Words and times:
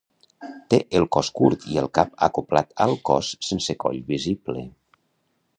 Té 0.73 0.79
el 0.99 1.05
cos 1.15 1.29
curt 1.41 1.67
i 1.75 1.77
el 1.83 1.91
cap 1.99 2.17
acoblat 2.29 2.75
al 2.89 2.97
cos 3.11 3.33
sense 3.51 3.79
coll 3.85 4.03
visible. 4.13 4.69